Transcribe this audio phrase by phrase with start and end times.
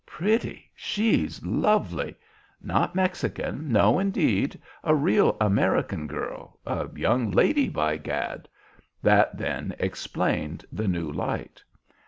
[0.07, 0.67] Pretty!
[0.73, 2.15] She's lovely.
[2.59, 3.71] Not Mexican.
[3.71, 4.59] No, indeed!
[4.83, 8.49] A real American girl, a young lady, by Gad!'"
[9.03, 11.63] That, then, explained the new light.